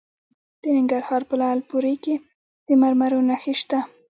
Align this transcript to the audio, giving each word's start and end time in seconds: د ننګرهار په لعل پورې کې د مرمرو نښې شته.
د 0.61 0.63
ننګرهار 0.77 1.21
په 1.29 1.35
لعل 1.41 1.59
پورې 1.69 1.93
کې 2.03 2.15
د 2.67 2.69
مرمرو 2.81 3.19
نښې 3.29 3.53
شته. 3.61 3.79